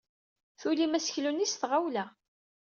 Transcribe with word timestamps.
Tulyemt 0.59 0.97
aseklu-nni 0.97 1.47
s 1.51 1.53
tɣawla. 1.55 2.05